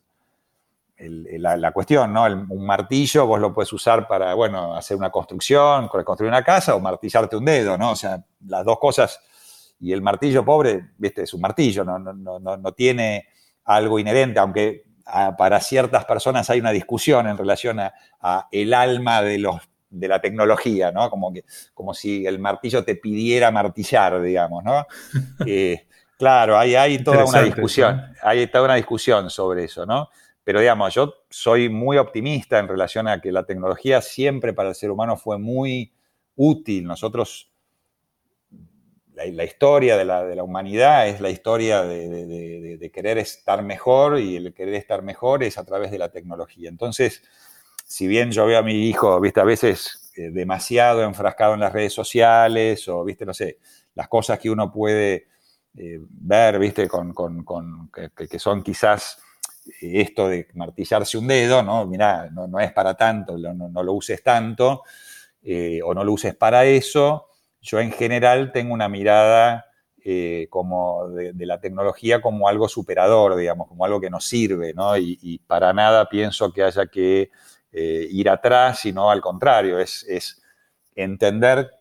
la, 1.09 1.71
cuestión, 1.71 2.13
¿no? 2.13 2.23
un 2.25 2.65
martillo 2.65 3.25
vos 3.25 3.39
lo 3.39 3.53
puedes 3.53 3.71
usar 3.73 4.07
para, 4.07 4.33
bueno, 4.33 4.75
hacer 4.75 4.97
una 4.97 5.09
construcción, 5.09 5.87
construir 5.87 6.29
una 6.29 6.43
casa 6.43 6.75
o 6.75 6.79
martillarte 6.79 7.35
un 7.35 7.45
dedo, 7.45 7.77
¿no? 7.77 7.91
O 7.91 7.95
sea, 7.95 8.23
las 8.47 8.63
dos 8.63 8.79
cosas. 8.79 9.19
Y 9.79 9.91
el 9.91 10.01
martillo 10.01 10.45
pobre, 10.45 10.91
viste, 10.97 11.23
es 11.23 11.33
un 11.33 11.41
martillo, 11.41 11.83
no, 11.83 11.99
no, 11.99 12.13
no, 12.13 12.57
no 12.57 12.71
tiene 12.71 13.27
algo 13.65 13.99
inherente, 13.99 14.39
aunque 14.39 14.83
para 15.37 15.59
ciertas 15.59 16.05
personas 16.05 16.49
hay 16.49 16.59
una 16.59 16.71
discusión 16.71 17.27
en 17.27 17.37
relación 17.37 17.79
a, 17.79 17.93
a 18.21 18.47
el 18.51 18.73
alma 18.73 19.21
de 19.21 19.39
los 19.39 19.57
de 19.93 20.07
la 20.07 20.19
tecnología, 20.19 20.91
¿no? 20.91 21.09
Como, 21.09 21.31
que, 21.31 21.45
como 21.73 21.93
si 21.93 22.25
el 22.25 22.39
martillo 22.39 22.83
te 22.83 22.95
pidiera 22.95 23.51
martillar, 23.51 24.21
digamos, 24.21 24.63
¿no? 24.63 24.85
Eh, 25.45 25.87
claro, 26.17 26.57
hay, 26.57 26.75
hay 26.75 27.03
toda 27.03 27.25
una 27.25 27.41
discusión, 27.41 28.01
hay 28.21 28.47
toda 28.47 28.65
una 28.65 28.75
discusión 28.75 29.29
sobre 29.29 29.65
eso, 29.65 29.85
¿no? 29.85 30.09
Pero 30.43 30.59
digamos, 30.59 30.93
yo 30.93 31.13
soy 31.29 31.69
muy 31.69 31.97
optimista 31.97 32.59
en 32.59 32.67
relación 32.67 33.07
a 33.07 33.21
que 33.21 33.31
la 33.31 33.45
tecnología 33.45 34.01
siempre 34.01 34.53
para 34.53 34.69
el 34.69 34.75
ser 34.75 34.91
humano 34.91 35.15
fue 35.15 35.37
muy 35.37 35.93
útil. 36.35 36.83
Nosotros, 36.85 37.51
la, 39.13 39.43
historia 39.43 39.97
de 39.97 40.05
la, 40.05 40.43
humanidad 40.43 41.07
es 41.07 41.21
la 41.21 41.29
historia 41.29 41.83
de, 41.83 42.91
querer 42.93 43.17
estar 43.17 43.63
mejor 43.63 44.19
y 44.19 44.35
el 44.35 44.53
querer 44.53 44.73
estar 44.75 45.01
mejor 45.01 45.43
es 45.43 45.57
a 45.57 45.65
través 45.65 45.91
de 45.91 45.97
la 45.97 46.11
tecnología. 46.11 46.69
Entonces, 46.69 47.23
si 47.85 48.07
bien 48.07 48.31
yo 48.31 48.45
veo 48.45 48.59
a 48.59 48.63
mi 48.63 48.89
hijo, 48.89 49.19
viste, 49.21 49.39
a 49.39 49.45
veces 49.45 50.11
eh, 50.17 50.29
demasiado 50.31 51.03
enfrascado 51.03 51.53
en 51.53 51.61
las 51.61 51.71
redes 51.73 51.93
sociales 51.93 52.87
o, 52.87 53.03
viste, 53.03 53.25
no 53.25 53.33
sé, 53.33 53.59
las 53.95 54.07
cosas 54.07 54.39
que 54.39 54.49
uno 54.49 54.71
puede 54.71 55.27
eh, 55.75 55.99
ver, 56.01 56.59
viste, 56.59 56.87
con, 56.87 57.13
que, 58.29 58.39
son 58.39 58.61
quizás 58.61 59.19
esto 59.81 60.29
de 60.29 60.47
martillarse 60.53 61.17
un 61.17 61.27
dedo, 61.27 61.63
¿no? 61.63 61.85
Mirá, 61.85 62.29
no, 62.31 62.59
es 62.59 62.71
para 62.71 62.95
tanto, 62.95 63.37
no, 63.37 63.83
lo 63.83 63.93
uses 63.93 64.23
tanto, 64.23 64.83
eh, 65.41 65.81
o 65.83 65.93
no 65.93 66.03
lo 66.03 66.13
uses 66.13 66.35
para 66.35 66.65
eso. 66.65 67.27
Yo 67.61 67.79
en 67.79 67.91
general 67.91 68.51
tengo 68.51 68.73
una 68.73 68.89
mirada 68.89 69.65
eh, 70.03 70.47
como 70.49 71.07
de, 71.09 71.33
la 71.45 71.59
tecnología 71.59 72.21
como 72.21 72.47
algo 72.47 72.67
superador, 72.67 73.35
digamos, 73.35 73.67
como 73.67 73.85
algo 73.85 74.01
que 74.01 74.09
nos 74.09 74.25
sirve, 74.25 74.73
¿no? 74.73 74.97
Y, 74.97 75.39
para 75.47 75.71
nada 75.73 76.09
pienso 76.09 76.51
que 76.51 76.63
haya 76.63 76.87
que 76.87 77.31
eh, 77.71 78.07
ir 78.11 78.29
atrás, 78.29 78.79
sino 78.79 79.09
al 79.09 79.21
contrario, 79.21 79.79
es, 79.79 80.41
entender 80.95 81.71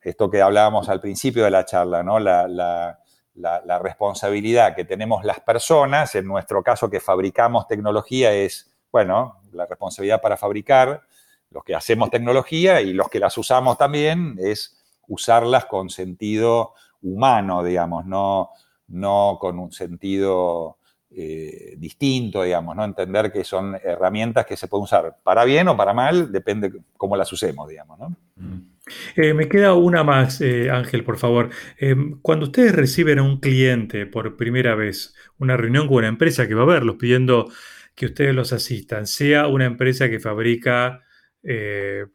esto 0.00 0.30
que 0.30 0.40
hablábamos 0.40 0.88
al 0.88 1.00
principio 1.00 1.44
de 1.44 1.50
la 1.50 1.64
charla, 1.64 2.02
¿no? 2.02 2.18
la, 2.18 2.48
la, 2.48 2.98
responsabilidad 3.34 4.74
que 4.74 4.84
tenemos 4.84 5.24
las 5.24 5.40
personas, 5.40 6.14
en 6.14 6.26
nuestro 6.26 6.62
caso 6.62 6.88
que 6.88 7.00
fabricamos 7.00 7.66
tecnología, 7.66 8.32
es, 8.32 8.72
bueno, 8.92 9.40
la 9.52 9.66
responsabilidad 9.66 10.20
para 10.20 10.36
fabricar, 10.36 11.02
los 11.50 11.64
que 11.64 11.74
hacemos 11.74 12.10
tecnología 12.10 12.80
y 12.80 12.92
los 12.92 13.08
que 13.08 13.20
las 13.20 13.36
usamos 13.38 13.78
también, 13.78 14.36
es 14.40 14.76
usarlas 15.08 15.66
con 15.66 15.90
sentido 15.90 16.74
humano, 17.02 17.62
digamos, 17.62 18.06
no, 18.06 18.50
no 18.88 19.38
con 19.40 19.58
un 19.58 19.72
sentido 19.72 20.78
eh, 21.10 21.74
distinto, 21.78 22.42
digamos, 22.42 22.74
¿no? 22.74 22.84
Entender 22.84 23.30
que 23.30 23.44
son 23.44 23.76
herramientas 23.82 24.46
que 24.46 24.56
se 24.56 24.66
pueden 24.66 24.84
usar 24.84 25.16
para 25.22 25.44
bien 25.44 25.68
o 25.68 25.76
para 25.76 25.92
mal, 25.92 26.32
depende 26.32 26.72
cómo 26.96 27.16
las 27.16 27.32
usemos, 27.32 27.68
digamos, 27.68 27.98
¿no? 27.98 28.16
Mm. 28.36 28.73
Eh, 29.16 29.32
me 29.32 29.48
queda 29.48 29.74
una 29.74 30.04
más, 30.04 30.40
eh, 30.40 30.70
Ángel, 30.70 31.04
por 31.04 31.16
favor. 31.18 31.50
Em, 31.78 32.20
cuando 32.20 32.46
ustedes 32.46 32.74
reciben 32.74 33.18
a 33.18 33.22
un 33.22 33.40
cliente 33.40 34.06
por 34.06 34.36
primera 34.36 34.74
vez, 34.74 35.14
una 35.38 35.56
reunión 35.56 35.86
con 35.88 35.98
una 35.98 36.08
empresa 36.08 36.46
que 36.46 36.54
va 36.54 36.62
a 36.62 36.66
verlos 36.66 36.96
pidiendo 36.96 37.50
que 37.94 38.06
ustedes 38.06 38.34
los 38.34 38.52
asistan, 38.52 39.06
sea 39.06 39.46
una 39.46 39.64
empresa 39.66 40.10
que 40.10 40.20
fabrica 40.20 41.02
eh, 41.42 42.06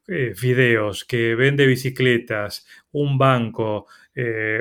videos, 0.41 1.05
que 1.05 1.35
vende 1.35 1.65
bicicletas, 1.67 2.65
un 2.91 3.17
banco, 3.17 3.87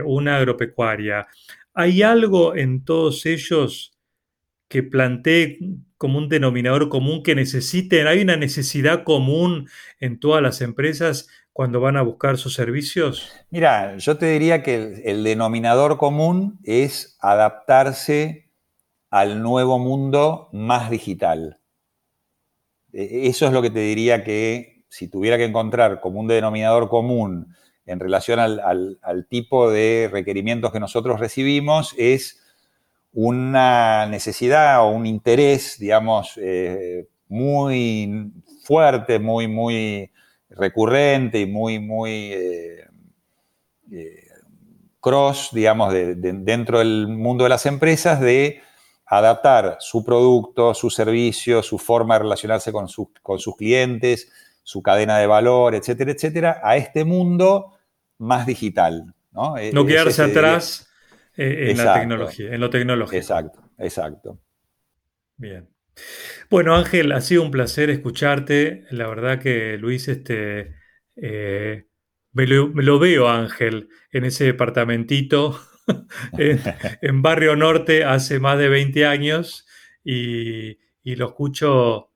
una 0.05 0.37
agropecuaria, 0.37 1.27
¿hay 1.75 2.03
algo 2.03 2.55
en 2.55 2.85
todos 2.85 3.27
ellos 3.27 3.99
que 4.69 4.83
plantee 4.83 5.59
como 5.97 6.19
un 6.19 6.29
denominador 6.29 6.89
común 6.89 7.23
que 7.23 7.35
necesiten? 7.35 8.07
¿Hay 8.07 8.21
una 8.21 8.37
necesidad 8.37 9.05
común 9.05 9.69
en 9.99 10.21
todas 10.21 10.43
las 10.43 10.61
empresas 10.61 11.29
cuando 11.59 11.81
van 11.81 11.97
a 11.97 12.03
buscar 12.03 12.39
sus 12.39 12.55
servicios? 12.55 13.33
Mira, 13.51 13.97
yo 13.97 14.17
te 14.17 14.27
diría 14.27 14.63
que 14.63 15.03
el, 15.05 15.25
denominador 15.25 15.99
común 15.99 16.61
es 16.63 17.19
adaptarse 17.21 18.53
al 19.11 19.43
nuevo 19.43 19.81
mundo 19.81 20.51
más 20.53 20.89
digital. 20.89 21.59
E, 22.93 23.27
eso 23.27 23.45
es 23.45 23.53
lo 23.53 23.61
que 23.61 23.71
te 23.71 23.81
diría 23.81 24.23
que 24.23 24.85
si 24.89 25.09
tuviera 25.09 25.37
que 25.37 25.47
encontrar 25.47 26.01
como 26.01 26.21
un 26.21 26.29
denominador 26.29 26.89
común 26.89 27.57
en 27.87 27.99
relación 27.99 28.39
al, 28.39 29.27
tipo 29.29 29.69
de 29.69 30.09
requerimientos 30.13 30.71
que 30.71 30.79
nosotros 30.79 31.19
recibimos, 31.19 31.93
es 31.99 32.41
una 33.13 34.07
necesidad 34.07 34.81
o 34.85 34.91
un 34.91 35.07
interés, 35.07 35.77
digamos, 35.81 36.39
eh, 36.41 37.09
muy 37.27 38.31
fuerte, 38.63 39.19
muy, 39.19 39.49
muy 39.49 40.13
recurrente 40.51 41.41
y 41.41 41.47
muy, 41.47 41.79
muy 41.79 42.33
eh, 42.33 42.87
eh, 43.93 44.25
cross, 45.01 45.51
digamos, 45.53 45.93
dentro 45.93 46.79
del 46.79 47.09
mundo 47.09 47.45
de 47.45 47.51
las 47.51 47.67
empresas, 47.67 48.21
de 48.21 48.61
adaptar 49.07 49.77
su 49.81 50.05
producto, 50.05 50.75
su 50.75 50.91
servicio, 50.91 51.63
su 51.63 51.79
forma 51.79 52.15
de 52.15 52.21
relacionarse 52.21 52.73
con, 52.73 52.87
con 53.23 53.39
sus 53.39 53.57
clientes, 53.57 54.31
su 54.63 54.83
cadena 54.83 55.19
de 55.19 55.27
valor, 55.27 55.75
etcétera, 55.75 56.13
etcétera, 56.13 56.61
a 56.63 56.77
este 56.77 57.05
mundo 57.05 57.79
más 58.19 58.47
digital. 58.47 59.15
No, 59.33 59.57
e, 59.57 59.73
no 59.73 59.87
quedarse 59.87 60.23
atrás 60.23 60.91
eh, 61.37 61.71
en 61.71 61.79
la 61.79 61.95
tecnología, 61.95 62.53
en 62.53 62.61
lo 62.61 62.69
tecnológico. 62.69 63.17
Exacto, 63.17 63.63
exacto. 63.79 64.39
Bien. 65.37 65.69
Bueno, 66.51 66.75
Ángel, 66.75 67.13
ha 67.13 67.21
sido 67.21 67.43
un 67.43 67.51
placer 67.51 67.91
escucharte. 67.91 68.85
La 68.91 69.07
verdad 69.09 69.41
que 69.41 69.77
Luis, 69.79 70.09
este, 70.09 70.75
eh, 71.17 71.89
me, 72.33 72.47
lo, 72.47 72.99
veo, 72.99 73.29
Ángel, 73.29 73.89
en 74.13 74.25
ese 74.25 74.45
departamentito 74.45 75.61
en, 76.39 77.23
Barrio 77.23 77.57
Norte 77.57 78.05
hace 78.05 78.41
más 78.41 78.59
de 78.59 78.69
20 78.69 79.07
años 79.07 79.67
y, 80.05 80.79
lo 81.05 81.29
escucho 81.29 82.13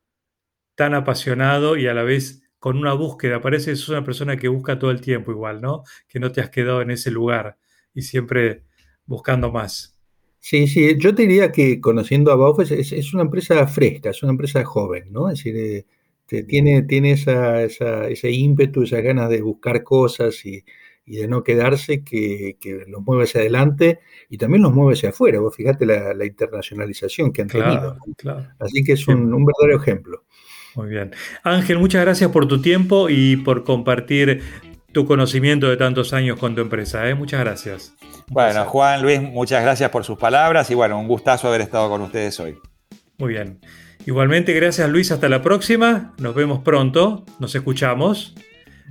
tan 0.74 0.94
apasionado 0.94 1.78
y 1.78 1.86
a 1.86 1.94
la 1.94 2.02
vez 2.02 2.42
con 2.58 2.76
una 2.78 2.92
búsqueda. 2.92 3.40
Parece 3.40 3.70
que 3.70 3.76
sos 3.76 3.88
una 3.88 4.04
persona 4.04 4.36
que 4.36 4.48
busca 4.48 4.78
todo 4.78 4.90
el 4.90 5.00
tiempo 5.00 5.30
igual, 5.32 5.62
¿no? 5.62 5.82
Que 6.08 6.20
no 6.20 6.30
te 6.30 6.42
has 6.42 6.50
quedado 6.50 6.82
en 6.82 6.90
ese 6.90 7.10
lugar 7.10 7.58
y 7.94 8.02
siempre 8.02 8.64
buscando 9.06 9.50
más. 9.50 9.91
Sí, 10.44 10.66
sí, 10.66 10.96
yo 10.98 11.14
te 11.14 11.22
diría 11.22 11.52
que 11.52 11.80
conociendo 11.80 12.32
a 12.32 12.36
Baufes 12.36 12.72
es, 12.72 13.14
una 13.14 13.22
empresa 13.22 13.64
fresca, 13.68 14.10
es 14.10 14.24
una 14.24 14.32
empresa 14.32 14.64
joven, 14.64 15.04
¿no? 15.12 15.30
Es 15.30 15.38
decir, 15.38 15.56
eh, 15.56 16.42
tiene, 16.42 16.82
tiene 16.82 17.12
esa, 17.12 17.62
ese 17.62 18.30
ímpetu, 18.32 18.82
esas 18.82 19.04
ganas 19.04 19.30
de 19.30 19.40
buscar 19.40 19.84
cosas 19.84 20.44
y, 20.44 20.64
de 21.06 21.28
no 21.28 21.44
quedarse 21.44 22.02
que, 22.02 22.56
los 22.88 23.02
mueve 23.02 23.22
hacia 23.22 23.40
adelante 23.42 24.00
y 24.28 24.36
también 24.36 24.64
los 24.64 24.74
mueve 24.74 24.94
hacia 24.94 25.10
afuera. 25.10 25.38
Vos 25.38 25.54
fíjate 25.54 25.86
la, 25.86 26.24
internacionalización 26.26 27.32
que 27.32 27.42
han 27.42 27.48
tenido. 27.48 27.96
Así 28.58 28.82
que 28.82 28.94
es 28.94 29.06
un, 29.06 29.32
un 29.32 29.44
verdadero 29.44 29.80
ejemplo. 29.80 30.24
Muy 30.74 30.88
bien. 30.88 31.12
Ángel, 31.44 31.78
muchas 31.78 32.02
gracias 32.02 32.32
por 32.32 32.48
tu 32.48 32.60
tiempo 32.60 33.08
y 33.08 33.36
por 33.36 33.62
compartir 33.62 34.42
tu 34.90 35.06
conocimiento 35.06 35.70
de 35.70 35.76
tantos 35.76 36.12
años 36.12 36.36
con 36.36 36.56
tu 36.56 36.62
empresa. 36.62 37.08
¿eh? 37.08 37.14
Muchas 37.14 37.38
gracias. 37.38 37.94
Bueno, 38.32 38.64
Juan, 38.64 39.02
Luis, 39.02 39.20
muchas 39.20 39.62
gracias 39.62 39.90
por 39.90 40.04
sus 40.04 40.16
palabras 40.16 40.70
y 40.70 40.74
bueno, 40.74 40.98
un 40.98 41.06
gustazo 41.06 41.48
haber 41.48 41.60
estado 41.60 41.90
con 41.90 42.00
ustedes 42.00 42.38
hoy. 42.40 42.56
Muy 43.18 43.34
bien. 43.34 43.60
Igualmente, 44.06 44.52
gracias 44.54 44.88
Luis, 44.88 45.12
hasta 45.12 45.28
la 45.28 45.42
próxima. 45.42 46.14
Nos 46.18 46.34
vemos 46.34 46.60
pronto, 46.60 47.24
nos 47.38 47.54
escuchamos. 47.54 48.34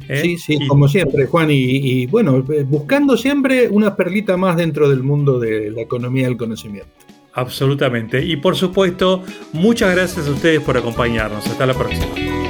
¿eh? 0.07 0.21
Sí, 0.21 0.37
sí, 0.37 0.67
como 0.67 0.87
siempre, 0.87 1.25
Juan. 1.25 1.49
Y, 1.51 2.05
bueno, 2.05 2.43
buscando 2.65 3.17
siempre 3.17 3.67
una 3.67 3.95
perlita 3.95 4.37
más 4.37 4.57
dentro 4.57 4.89
del 4.89 5.01
mundo 5.01 5.39
de 5.39 5.71
la 5.71 5.81
economía 5.81 6.27
del 6.27 6.37
conocimiento. 6.37 6.91
Absolutamente. 7.33 8.23
Y 8.23 8.35
por 8.37 8.55
supuesto, 8.55 9.23
muchas 9.53 9.95
gracias 9.95 10.27
a 10.27 10.31
ustedes 10.31 10.61
por 10.61 10.77
acompañarnos. 10.77 11.47
Hasta 11.47 11.65
la 11.65 11.73
próxima. 11.73 12.40